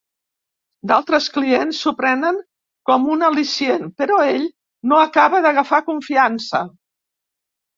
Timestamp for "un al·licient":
3.17-3.85